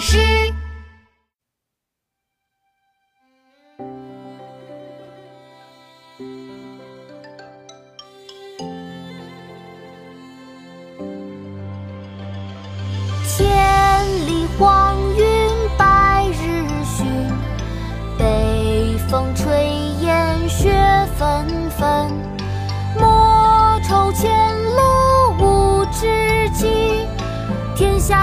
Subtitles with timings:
[0.00, 0.63] 是。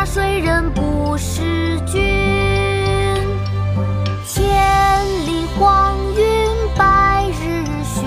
[0.02, 2.02] 天下谁人不识君？
[4.26, 4.44] 千
[5.28, 6.26] 里黄云
[6.76, 8.02] 白日曛，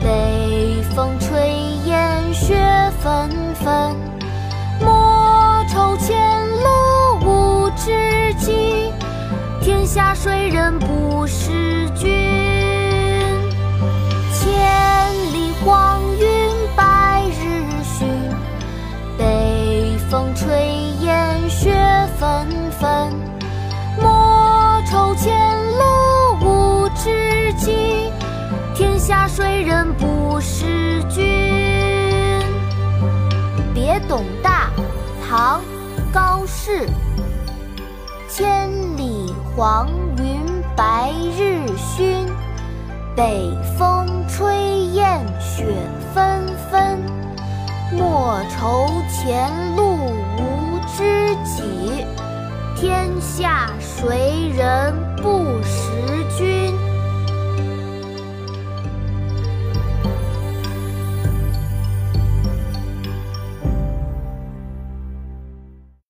[0.00, 1.50] 北风吹
[1.86, 2.54] 雁雪
[3.00, 3.96] 纷纷。
[4.80, 6.16] 莫愁前
[6.62, 6.68] 路
[7.26, 8.92] 无知己，
[9.60, 12.08] 天下谁人不识君？
[14.32, 14.46] 千
[15.32, 16.26] 里黄云
[16.76, 17.42] 白日
[17.82, 18.06] 曛，
[19.18, 20.46] 北风吹
[29.06, 31.22] 下谁人不识君？
[33.72, 34.68] 别董大，
[35.24, 35.60] 唐·
[36.12, 36.88] 高适。
[38.28, 40.40] 千里黄云
[40.74, 42.26] 白日曛，
[43.14, 45.66] 北风吹雁雪
[46.12, 46.98] 纷纷。
[47.92, 49.98] 莫愁前路
[50.36, 52.04] 无知己，
[52.74, 55.75] 天下谁人不识